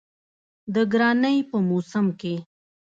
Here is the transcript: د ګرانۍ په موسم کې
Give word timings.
د 0.73 0.75
ګرانۍ 0.91 1.37
په 1.49 1.57
موسم 1.69 2.05
کې 2.19 2.35